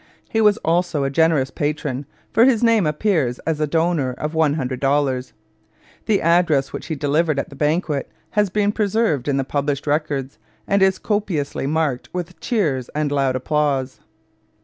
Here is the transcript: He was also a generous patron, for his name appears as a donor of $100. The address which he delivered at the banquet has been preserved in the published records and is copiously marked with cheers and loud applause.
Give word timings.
He 0.31 0.41
was 0.41 0.57
also 0.65 1.03
a 1.03 1.11
generous 1.11 1.51
patron, 1.51 2.07
for 2.33 2.43
his 2.45 2.63
name 2.63 2.87
appears 2.87 3.37
as 3.45 3.59
a 3.59 3.67
donor 3.67 4.13
of 4.13 4.33
$100. 4.33 5.33
The 6.07 6.21
address 6.23 6.73
which 6.73 6.87
he 6.87 6.95
delivered 6.95 7.37
at 7.37 7.49
the 7.51 7.55
banquet 7.55 8.09
has 8.31 8.49
been 8.49 8.71
preserved 8.71 9.27
in 9.27 9.37
the 9.37 9.43
published 9.43 9.85
records 9.85 10.39
and 10.65 10.81
is 10.81 10.97
copiously 10.97 11.67
marked 11.67 12.09
with 12.13 12.39
cheers 12.39 12.89
and 12.95 13.11
loud 13.11 13.35
applause. 13.35 13.99